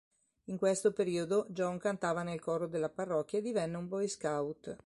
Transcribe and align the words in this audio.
In 0.45 0.57
questo 0.57 0.93
periodo 0.93 1.45
John 1.51 1.77
cantava 1.77 2.23
nel 2.23 2.39
coro 2.39 2.65
della 2.65 2.89
parrocchia 2.89 3.37
e 3.37 3.43
divenne 3.43 3.77
un 3.77 3.87
boy 3.87 4.07
scout. 4.07 4.75